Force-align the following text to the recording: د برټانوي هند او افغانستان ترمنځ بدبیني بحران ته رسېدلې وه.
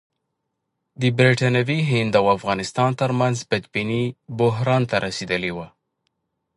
د 1.01 1.03
برټانوي 1.17 1.79
هند 1.91 2.11
او 2.19 2.25
افغانستان 2.37 2.89
ترمنځ 3.01 3.35
بدبیني 3.51 4.03
بحران 4.39 4.83
ته 4.89 4.95
رسېدلې 5.05 5.51
وه. 5.57 5.67